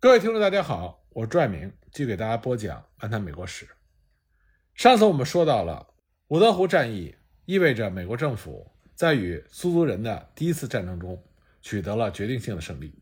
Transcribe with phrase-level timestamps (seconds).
[0.00, 3.66] 各位听众，大家好，我是朱爱明，继续给大家播讲《安谈美国史》。
[4.72, 5.84] 上次我们说到了
[6.28, 7.12] 伍德湖战役，
[7.46, 11.20] 意味着美国政府在与苏族人的第一次战争中
[11.62, 12.94] 取得了决定性的胜利。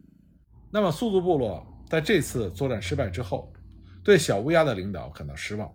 [0.71, 3.53] 那么，苏族部落在这次作战失败之后，
[4.03, 5.69] 对小乌鸦的领导感到失望。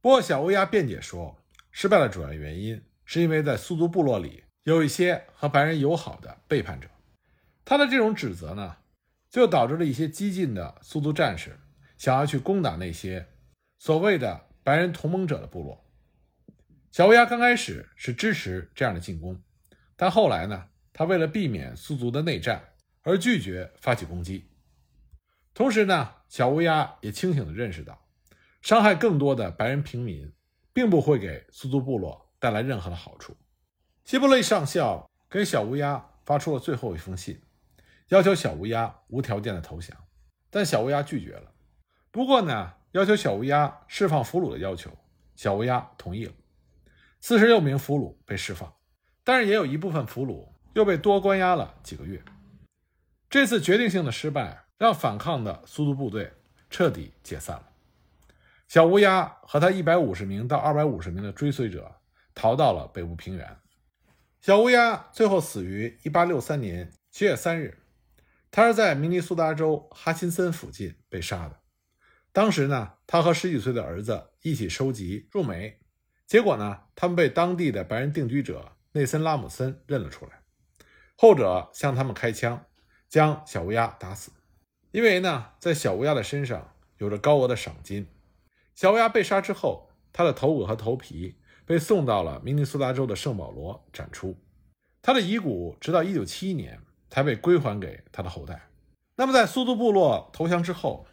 [0.00, 1.40] 不过，小乌鸦辩解说，
[1.70, 6.88] 失败的主要原因是因为在苏族部落里有一些和白人友好的背叛者。
[7.64, 8.78] 他的这种指责呢？
[9.32, 11.58] 就导致了一些激进的苏族战士
[11.96, 13.30] 想要去攻打那些
[13.78, 15.82] 所谓的白人同盟者的部落。
[16.90, 19.42] 小乌鸦刚开始是支持这样的进攻，
[19.96, 24.50] 但后来呢，他为了避免苏族的内战而拒绝发起攻击。
[25.54, 28.06] 同时呢，小乌鸦也清醒地认识到，
[28.60, 30.30] 伤害更多的白人平民
[30.74, 33.34] 并不会给苏族部落带来任何的好处。
[34.04, 37.40] 希布雷上校给小乌鸦发出了最后一封信。
[38.08, 39.96] 要求小乌鸦无条件的投降，
[40.50, 41.52] 但小乌鸦拒绝了。
[42.10, 44.90] 不过呢，要求小乌鸦释放俘虏的要求，
[45.34, 46.32] 小乌鸦同意了。
[47.20, 48.70] 四十六名俘虏被释放，
[49.24, 52.22] 但是也有一部分俘虏又被多关押了几个月。
[53.30, 56.30] 这次决定性的失败让反抗的苏族部队
[56.68, 57.68] 彻底解散了。
[58.68, 61.94] 小乌鸦和他一百五十名到二百五十名的追随者
[62.34, 63.56] 逃到了北部平原。
[64.40, 67.81] 小乌鸦最后死于一八六三年七月三日。
[68.54, 71.60] 他是在明尼苏达州哈钦森附近被杀的。
[72.32, 75.80] 当时呢，他和十几岁的儿子一起收集入梅，
[76.26, 80.42] 结果呢，他们被当地的白人定居者内森拉姆森认了出来。
[81.16, 82.66] 后者向他们开枪，
[83.08, 84.30] 将小乌鸦打死。
[84.90, 88.06] 因为呢，在小乌鸦的身上有着高额的赏金。
[88.74, 94.36] 小乌鸦被杀之后，他的头骨和头皮被送到了明尼苏达州的圣保罗展出。
[95.00, 96.80] 他的遗骨直到1971年。
[97.12, 98.58] 才被归还给他的后代。
[99.16, 101.06] 那么，在苏族部落投降之后，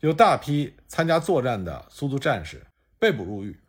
[0.00, 2.66] 有大批参加作战的苏族战士
[2.98, 3.60] 被捕入狱。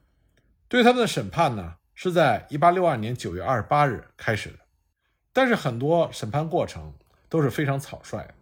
[0.67, 4.57] 对他们的审判呢，是在1862年9月28日开始的。
[5.31, 6.91] 但是，很多审判过程
[7.29, 8.33] 都是非常草率，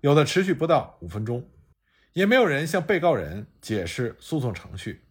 [0.00, 1.48] 有的持续不到五分钟，
[2.12, 5.04] 也没有人向被告人解释诉讼程序，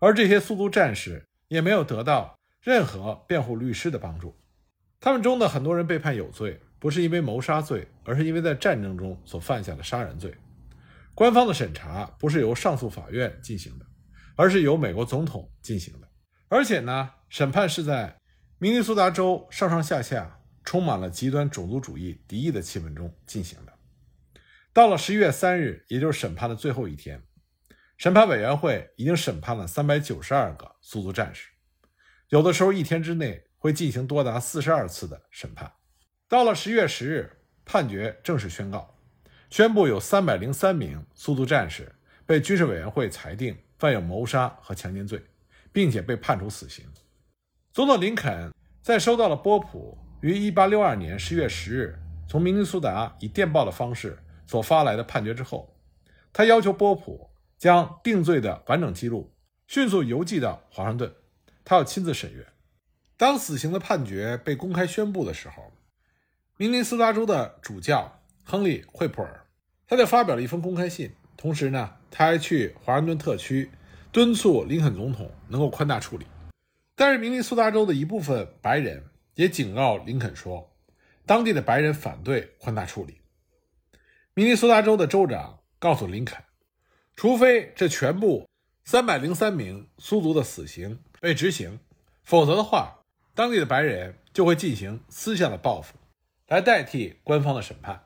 [0.00, 4.36] 而这些苏族战士也没有得到任何辩护律师的帮助。
[5.00, 6.60] 他们中的很多人被判有罪。
[6.86, 10.32] 不是因为谋杀罪，而是因为在战争中所犯下的杀人罪。
[11.16, 13.84] 官方的审查不是由上诉法院进行的，
[14.36, 16.08] 而是由美国总统进行的。
[16.46, 18.16] 而且呢，审判是在
[18.58, 23.72] 明尼苏达州上上下下充满了极端种族主义敌意的气氛中进行的。
[24.72, 27.20] 到了十一月三日，也就是审判的最后一天，
[27.98, 31.48] 审判委员会已经审判了三百九十二个苏族战士，
[32.28, 35.72] 有的时候一天之内会进行多达四十二次的审判。
[36.28, 37.30] 到了十月十日，
[37.64, 38.96] 判决正式宣告，
[39.48, 41.94] 宣布有三百零三名苏族战士
[42.26, 45.22] 被军事委员会裁定犯有谋杀和强奸罪，
[45.70, 46.84] 并且被判处死刑。
[47.72, 51.96] 总统林肯在收到了波普于一八六二年十月十日
[52.28, 55.76] 从明尼苏达以电报的方式所发来的判决之后，
[56.32, 59.32] 他要求波普将定罪的完整记录
[59.68, 61.14] 迅速邮寄到华盛顿，
[61.64, 62.44] 他要亲自审阅。
[63.16, 65.72] 当死刑的判决被公开宣布的时候。
[66.58, 69.44] 明尼苏达州的主教亨利·惠普尔，
[69.86, 73.70] 他就发表了一封公开信，同时呢，他还去华盛顿特区
[74.10, 76.24] 敦促林肯总统能够宽大处理。
[76.94, 80.72] 但是，明尼苏达州的一部分白人也警告林肯说，
[81.26, 83.20] 当地的白人反对宽大处理。
[84.32, 86.42] 明尼苏达州的州长告诉林肯，
[87.16, 88.48] 除非这全部
[88.82, 91.78] 三百零三名苏族的死刑被执行，
[92.24, 93.00] 否则的话，
[93.34, 95.98] 当地的白人就会进行私下的报复。
[96.46, 98.04] 来代替官方的审判。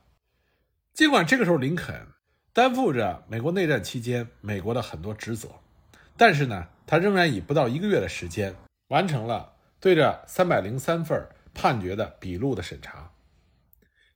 [0.95, 2.09] 尽管这个时候林肯
[2.53, 5.49] 担负着美国内战期间美国的很多职责，
[6.17, 8.55] 但是呢，他仍然以不到一个月的时间
[8.89, 13.12] 完成了对这三百零三份判决的笔录的审查。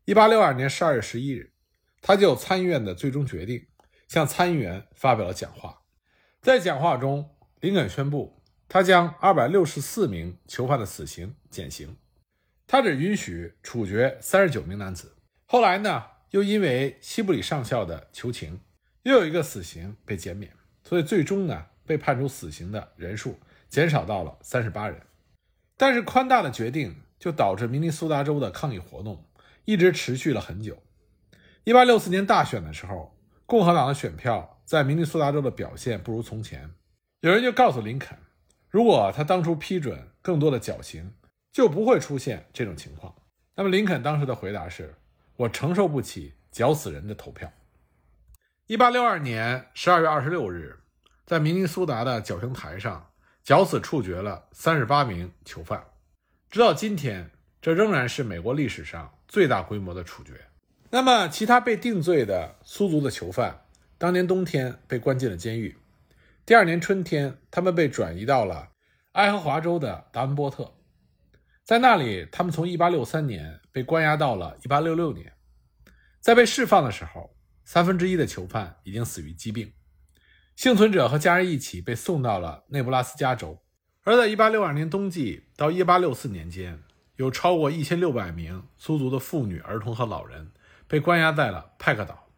[0.05, 1.53] 一八六二年十二月十一日，
[2.03, 3.67] 他就参议院的最终决定
[4.09, 5.82] 向参议员发表了讲话。
[6.43, 7.31] 在讲话中，
[7.61, 11.97] 林肯宣布他将二百六十四名囚犯的死刑减刑。
[12.66, 15.14] 他只允许处决三十九名男子。
[15.46, 18.61] 后来呢，又因为西布里上校的求情，
[19.02, 20.50] 又有一个死刑被减免，
[20.82, 23.38] 所以最终呢，被判处死刑的人数
[23.69, 25.00] 减少到了三十八人。
[25.76, 29.26] 但是宽大的决定就导致明尼苏达州的抗议活动
[29.64, 30.82] 一直持续了很久。
[31.64, 36.70] 一八六四年大选的时候，共和党的选票在明尼苏达州的表现不如从前。
[37.20, 38.19] 有人就告诉林肯，
[38.70, 41.12] 如果他当初批准更多的绞刑。
[41.55, 43.15] 就不会出现这种情况。
[43.55, 44.93] 那么，林肯当时的回答是
[45.39, 47.51] ：“我承受不起绞死人的投票。”
[48.67, 50.77] 一八六二年十二月二十六日，
[51.25, 53.09] 在明尼苏达的绞刑台上，
[53.45, 55.85] 绞死处决了三十八名囚犯。
[56.51, 57.31] 直到今天，
[57.62, 60.33] 这仍然是美国历史上最大规模的处决。
[60.91, 63.62] 那么，其他被定罪的苏族的囚犯，
[63.97, 65.77] 当年冬天被关进了监狱。
[66.45, 68.71] 第二年春天，他们被转移到了
[69.12, 70.73] 爱荷华州的达文波特，
[71.64, 75.32] 在那里，他们从一八六三年被关押到了一八六六年。
[76.20, 77.34] 在被释放的时候，
[77.64, 79.72] 三分之一的囚犯已经死于疾病，
[80.55, 83.62] 幸存者和家人一起被送到了内布拉斯加州。
[84.02, 86.82] 而在1862年冬季到1864年间，
[87.16, 90.52] 有超过1600名苏族的妇女、儿童和老人
[90.87, 92.28] 被关押在了派克岛。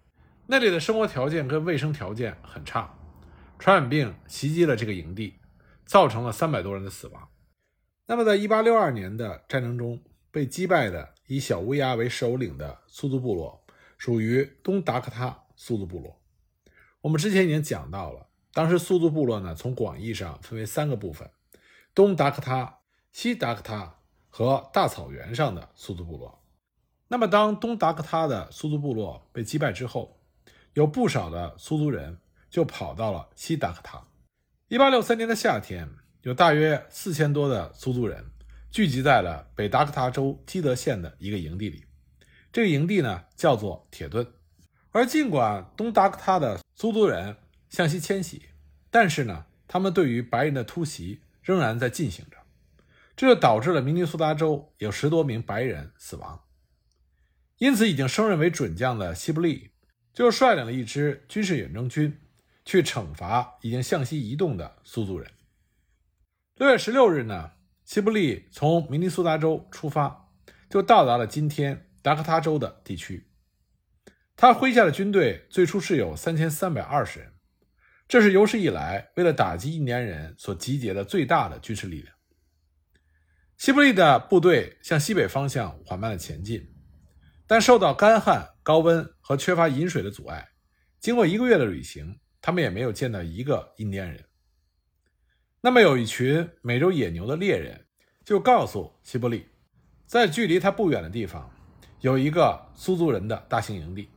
[0.47, 2.97] 那里的生活条件跟卫生条件很差，
[3.59, 5.41] 传染病袭击了这个营地，
[5.85, 7.29] 造成了300多人的死亡。
[8.07, 10.01] 那么，在1862年的战争中
[10.31, 13.63] 被击败的以小乌鸦为首领的苏族部落。
[13.99, 16.21] 属于东达科他苏族部落。
[17.01, 21.31] 我们之前已经讲到了，当时苏族部落呢，从广义上分为三个部分：
[21.95, 22.81] 东达科他、
[23.11, 23.97] 西达科他
[24.29, 26.43] 和大草原上的苏族部落。
[27.09, 30.21] 那么，当东达科他的苏族部落被击败之后，
[30.75, 32.21] 有不少的苏族人
[32.51, 34.07] 就跑到了西达科他。
[34.69, 35.89] 一八六三年的夏天，
[36.27, 38.25] 有大约四千多的苏族人
[38.73, 41.85] 聚集在了北达科他州基德县的一个营地里。
[42.53, 44.27] 这个营地呢叫做铁盾，
[44.91, 47.37] 而尽管东达科他的苏族人
[47.69, 48.43] 向西迁徙，
[48.91, 52.39] 但是呢，他们对于白人的突袭仍然在进行着，
[53.15, 56.43] 这就导致了明尼苏达州有十多名白人死亡。
[57.59, 59.71] 因此，已经升任为准将的西布利
[60.13, 62.19] 就率领了一支军事远征军
[62.65, 65.31] 去惩罚已经向西移动的苏族人。
[66.57, 67.53] 六月十六日呢，
[67.85, 70.31] 西布利从明尼苏达州出发，
[70.71, 71.83] 就到达了今天。
[72.01, 73.29] 达科他州的地区，
[74.37, 77.33] 他麾下的军队最初是有三千三百二十人，
[78.07, 82.15] 这是有史以来为了打击印第安人所集结的最大的军事力量。
[83.59, 86.73] 西布利的部队向西北方向缓慢的前进，
[87.45, 90.51] 但受到干旱、高温和缺乏饮水的阻碍，
[91.01, 94.25] 经过一个月的旅行，他们也没有见到一个印第安人。
[95.67, 97.87] 那么，有一群美洲野牛的猎人
[98.25, 99.49] 就告诉西伯利，
[100.07, 101.53] 在距离他不远的地方。
[102.03, 104.09] 有一个苏族人的大型营地。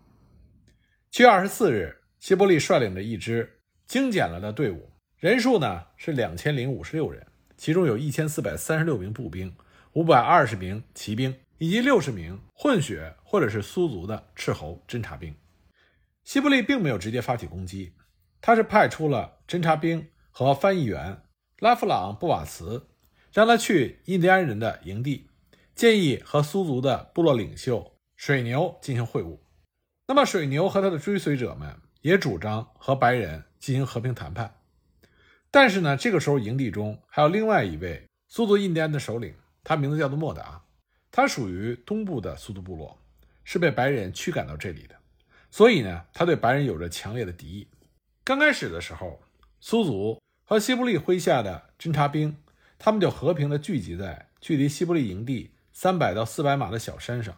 [1.10, 7.26] 七月二十四日，希伯利率领着一支精简了的队伍，人数呢是两千零五十六人，
[7.58, 9.52] 其中有一千四百三十六名步兵，
[9.94, 15.34] 五百二十名骑兵，以及六十名混血或者是苏族的斥候侦察兵。
[16.24, 17.96] 希伯利并没有直接发起攻击，
[18.40, 21.20] 他是派出了侦察兵和翻译员
[21.60, 22.88] 拉夫朗布瓦茨，
[23.34, 25.28] 让他去印第安人的营地。
[25.76, 29.38] 建议和苏族的部落领袖水牛进行会晤。
[30.08, 34.56] 那么，水牛和他的追随者们也主张和白人进行和平谈判。
[35.52, 39.34] 但是呢，这个时候营地中还有另外一位苏族印第安的首领，
[39.64, 40.64] 他名字叫做莫达，
[41.12, 42.98] 他属于东部的苏族部落，
[43.44, 44.96] 是被白人驱赶到这里的。
[45.52, 47.68] 所以呢，他对白人有着强烈的敌意。
[48.24, 49.22] 刚开始的时候，
[49.60, 52.36] 苏族和西布利麾下的侦察兵，
[52.80, 55.54] 他们就和平地聚集在距离西布利营地。
[55.72, 57.38] 三百到四百码的小山上，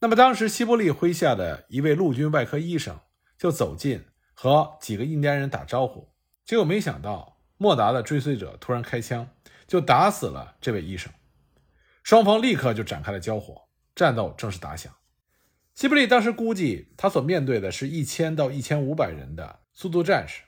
[0.00, 3.00] 那么当时西伯利麾下的一位陆军外科医生
[3.38, 4.04] 就走近
[4.34, 6.12] 和几个印第安人打招呼，
[6.44, 9.30] 结果没想到莫达的追随者突然开枪，
[9.66, 11.10] 就打死了这位医生。
[12.04, 13.62] 双方立刻就展开了交火，
[13.96, 14.94] 战斗正式打响。
[15.74, 20.42] 西伯利当时估计他所面对的是一千到一千五百人的苏族战士，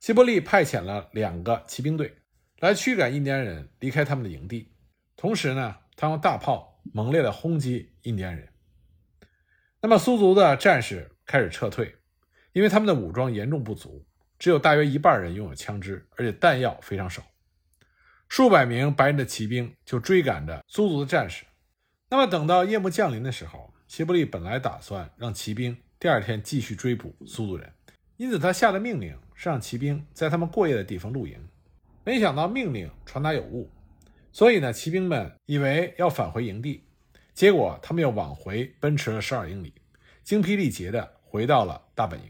[0.00, 2.16] 西伯利派遣了两个骑兵队
[2.60, 4.72] 来驱赶印第安人离开他们的营地，
[5.16, 5.76] 同时呢。
[6.00, 8.48] 他用大炮猛烈地轰击印第安人。
[9.80, 11.92] 那么苏族的战士开始撤退，
[12.52, 14.06] 因为他们的武装严重不足，
[14.38, 17.20] 只有大约一半人拥有枪支，而且弹药非常少。
[18.28, 21.44] 数百名白人的骑兵就追赶着苏族的战士。
[22.10, 27.72] 那么等到夜幕降临的时候，希伯利本来打算让骑兵第二天继续追捕苏族人，
[28.18, 31.38] 因此他下了命令是让骑兵在他们过夜的地方露营。
[32.04, 33.70] 没想到命令传达有误。
[34.32, 36.82] 所以呢，骑兵们以为要返回营地，
[37.32, 39.72] 结果他们又往回奔驰了十二英里，
[40.24, 42.28] 精疲力竭地回到了大本营。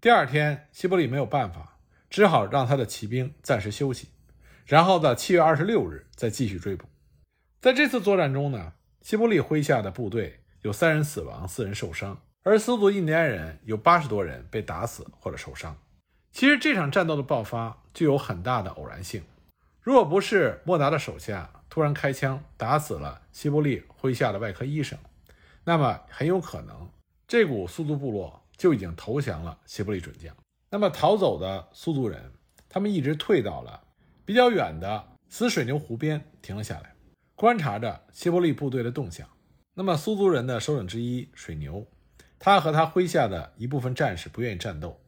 [0.00, 1.78] 第二天，希伯利没有办法，
[2.10, 4.08] 只好让他的骑兵暂时休息，
[4.66, 6.86] 然后在七月二十六日再继续追捕。
[7.60, 15.76] 在这次作战中呢，希伯利麾下的部队有三人死亡，四人受伤，而苏族印第安人有八十多人被打死或者受伤。
[16.34, 19.22] 其实这场战斗的爆发具有很大的偶然性。
[19.80, 24.98] 如果不是莫达的手下突然开枪打死了西伯利麾下的外科医生，
[25.62, 26.90] 那么很有可能
[27.28, 30.34] 这股苏族部落就已经投降了西伯利准将。
[30.70, 32.32] 那么逃走的苏族人，
[32.68, 33.84] 他们一直退到了
[34.24, 36.94] 比较远的死水牛湖边停了下来，
[37.36, 39.28] 观察着西伯利部队的动向。
[39.74, 41.86] 那么苏族人的首领之一水牛，
[42.40, 45.00] 他和他麾下的一部分战士不愿意战斗，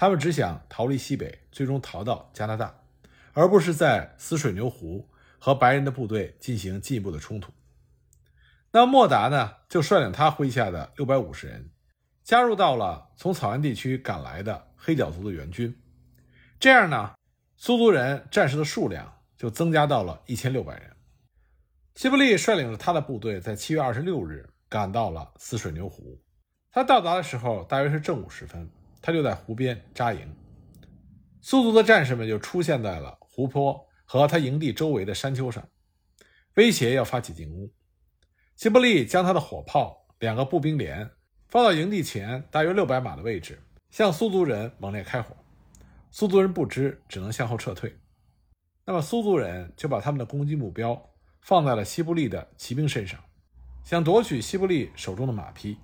[0.00, 2.72] 他们只想逃离西北，最终逃到加拿大，
[3.32, 5.08] 而不是在死水牛湖
[5.40, 7.52] 和白人的部队进行进一步的冲突。
[8.70, 11.72] 那莫达呢，就率领他麾下的六百五十人，
[12.22, 15.76] 加入到了从草原地区赶来的黑脚族的援军。
[16.60, 17.14] 这样呢，
[17.56, 20.94] 苏族人战士的数量就增加到了一千六百人。
[21.96, 26.22] 西伯利率领着他的部队，在七月二十六日赶到了死水牛湖。
[26.70, 30.34] 他到达的时候大约是正午时分，他就在湖边扎营。
[31.40, 35.66] 苏族的战士们就出现在了湖泊和他营地周围的山丘上，
[36.54, 37.70] 威胁要发起进攻。
[38.56, 41.08] 西伯利将他的火炮两个步兵连
[41.48, 43.58] 放到营地前大约六百码的位置，
[43.90, 45.34] 向苏族人猛烈开火。
[46.10, 47.96] 苏族人不知，只能向后撤退。
[48.84, 51.00] 那么苏族人就把他们的攻击目标
[51.42, 53.22] 放在了西伯利的骑兵身上，
[53.84, 55.78] 想夺取西伯利手中的马匹。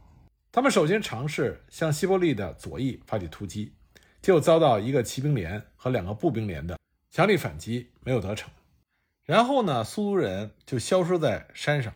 [0.55, 3.73] 他们首先尝试向西伯利的左翼发起突击，
[4.23, 6.79] 结果遭到一个骑兵连和两个步兵连的
[7.11, 8.49] 强力反击，没有得逞。
[9.25, 11.93] 然后呢，苏族人就消失在山上。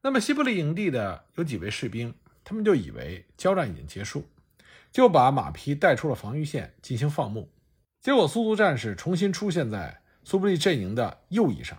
[0.00, 4.24] 那么西伯利营地的有几位士兵，他们就以为交战已经结束，
[4.90, 7.46] 就把马匹带出了防御线进行放牧。
[8.00, 11.78] 结果苏族战士重新出现在苏伯利阵营的右翼上，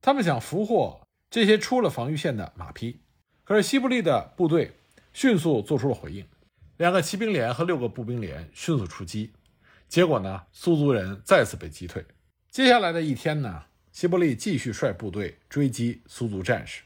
[0.00, 3.00] 他们想俘获这些出了防御线的马匹。
[3.42, 4.76] 可是西伯利的部队
[5.16, 6.26] 迅速做出了回应，
[6.76, 9.32] 两个骑兵连和六个步兵连迅速出击。
[9.88, 12.04] 结果呢，苏族人再次被击退。
[12.50, 16.82] 接下来的一天呢，西伯利继续率部队追击苏族战士。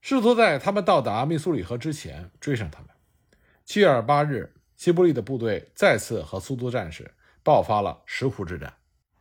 [0.00, 2.88] 试图在他们到达密苏里河之前追上他们。
[3.66, 8.72] 七月二十八日，西伯利的部队再次和苏族战士爆发了石湖之战。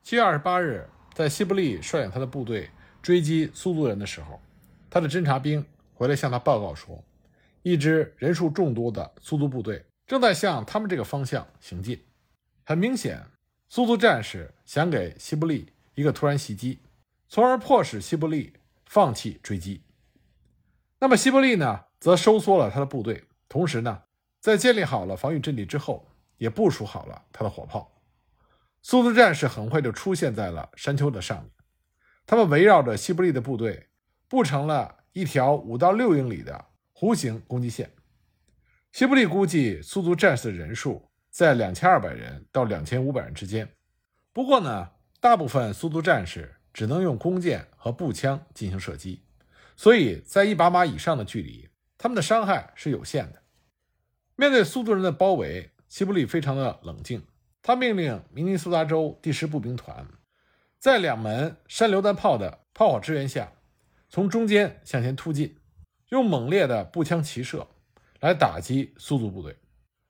[0.02, 2.70] 七月二十八日，在西伯利率领他的部队
[3.02, 4.42] 追击苏族人的时候，
[4.90, 7.04] 他的侦察兵回来向他报告说，
[7.70, 12.02] 一支人数众多的苏族部队正在向他们这个方向行进。
[12.64, 13.22] 很明显，
[13.68, 16.80] 苏族战士想给西伯利一个突然袭击，
[17.28, 18.54] 从而迫使西伯利
[18.86, 19.84] 放弃追击。
[21.00, 24.04] 那么西伯利呢，则收缩了他的部队，同时呢，
[24.40, 26.08] 在建立好了防御阵地之后，
[26.38, 28.02] 也部署好了他的火炮。
[28.82, 31.52] 苏族战士很快就出现在了山丘的上面，
[32.26, 33.90] 他们围绕着西伯利的部队，
[34.30, 36.66] 布成了一条五到六英里的
[37.00, 37.92] 弧形攻击线。
[38.92, 43.70] 西伯利估计苏族战士的人数在两千二百人到两千五百人之间，
[44.34, 44.90] 不过呢，
[45.20, 49.22] 大部分苏族战士只能用弓箭和步枪进行射击。
[49.76, 53.44] 所以在一百码以上的距离，他们的伤害是有限的。
[54.36, 57.24] 面对苏族人的包围，西伯利非常的冷静。
[57.62, 60.08] 他命令明尼苏达州第十步兵团，
[60.80, 63.52] 在两门山榴弹炮的炮火支援下，
[64.10, 65.56] 从中间向前突进，
[66.10, 67.68] 用猛烈的步枪齐射
[68.20, 69.56] 来打击苏族部队。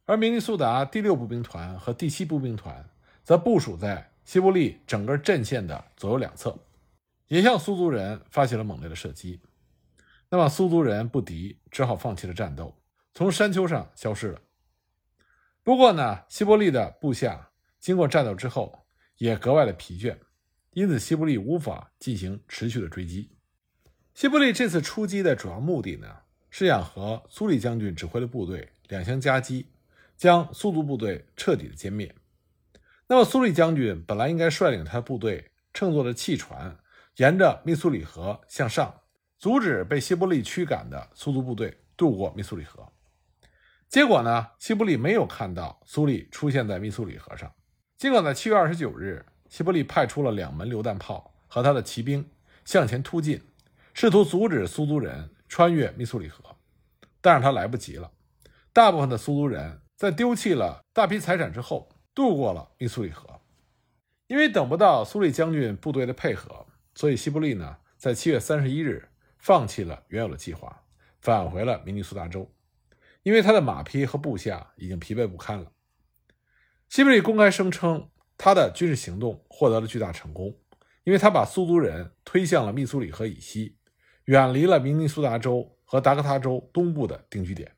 [0.05, 2.87] 而明尼苏达第六步兵团和第七步兵团
[3.23, 6.57] 则部署在西伯利整个阵线的左右两侧，
[7.27, 9.41] 也向苏族人发起了猛烈的射击。
[10.29, 12.73] 那么苏族人不敌，只好放弃了战斗，
[13.13, 14.41] 从山丘上消失了。
[15.63, 17.49] 不过呢，西伯利的部下
[17.79, 18.85] 经过战斗之后
[19.17, 20.17] 也格外的疲倦，
[20.71, 23.36] 因此西伯利无法进行持续的追击。
[24.17, 26.07] 西伯利这次出击的主要目的呢，
[26.49, 29.67] 是想和苏利将军指挥的部队两相夹击，
[30.17, 32.15] 将苏族部队彻底的歼灭。
[33.05, 36.79] 那么苏利将军本来应该率领他的部队乘坐着汽船，
[37.17, 39.01] 沿着密苏里河向上。
[39.37, 42.91] 阻止被西伯利驱赶的苏族部队渡过密苏里河，
[43.87, 44.47] 结果呢？
[44.57, 47.53] 西伯利没有看到苏利出现在密苏里河上。
[47.95, 52.27] 尽管在七月二十九日，西伯利派出了两门榴弹炮和他的骑兵
[52.65, 53.43] 向前突进，
[53.99, 56.55] 试图阻止苏族人穿越密苏里河，
[57.19, 58.11] 但是他来不及了。
[58.71, 63.27] 大部分的苏族人在丢弃了大批财产之后，渡过了密苏里河。
[64.27, 69.09] 因为等不到苏利将军部队的配合，所以西伯利呢，在七月三十一日。
[69.39, 70.83] 放弃了原有的计划，
[71.21, 72.51] 返回了明尼苏达州，
[73.23, 75.71] 因为他的马匹和部下已经疲惫不堪了。
[76.89, 80.55] 西伯利公开声称，他的军事行动获得了巨大成功，
[81.03, 83.76] 因为他把苏族人推向了密苏里河以西，
[84.27, 87.71] 远离了明尼苏达州和达科他州东部的定居点。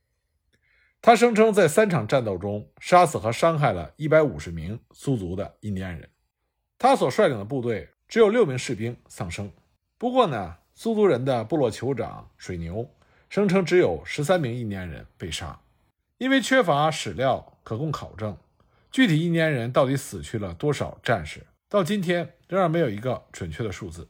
[0.99, 6.09] 他声称，在三场战斗中杀死和伤害了一百五十名苏族的印第安人。
[6.79, 9.51] 他所率领的部队只有六名士兵丧生。
[9.97, 10.55] 不过呢？
[10.73, 12.89] 苏族人的部落酋长水牛
[13.29, 15.59] 声称，只有十三名印第安人被杀。
[16.17, 18.37] 因为缺乏史料可供考证，
[18.89, 24.07] 具体印第安人到底死去了多少战士，到今天仍然没有一个准确的数字。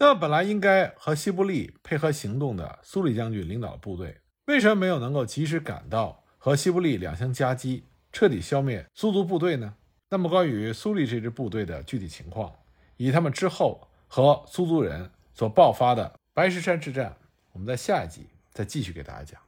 [0.00, 9.74] 那么，本来应该和西布利配合行动的苏里将军领导的部队，为什么没有能够及时赶到和西布利两相夹击，彻底消灭苏族部队呢？
[10.10, 12.52] 那么，关于苏利这支部队的具体情况，
[12.96, 17.16] 以他们之后和苏族人所爆发的白石山之战，
[17.50, 19.47] 我们在下一集再继续给大家讲。